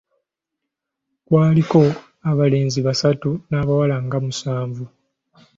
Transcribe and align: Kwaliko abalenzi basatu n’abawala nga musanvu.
Kwaliko 1.25 1.81
abalenzi 2.31 2.79
basatu 2.87 3.29
n’abawala 3.49 3.95
nga 4.05 4.17
musanvu. 4.25 4.83